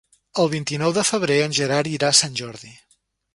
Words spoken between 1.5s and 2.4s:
Gerard irà a Sant